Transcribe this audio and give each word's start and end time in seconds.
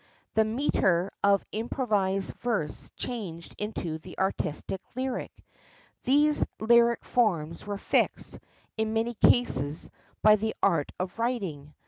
The 0.33 0.43
metre 0.45 1.11
of 1.23 1.45
improvised 1.51 2.33
verse 2.39 2.89
changed 2.95 3.53
into 3.59 3.99
the 3.99 4.17
artistic 4.17 4.81
lyric. 4.95 5.29
These 6.05 6.43
lyric 6.59 7.05
forms 7.05 7.67
were 7.67 7.77
fixed, 7.77 8.39
in 8.77 8.93
many 8.93 9.13
cases, 9.13 9.91
by 10.23 10.37
the 10.37 10.55
art 10.63 10.91
of 10.99 11.19
writing. 11.19 11.75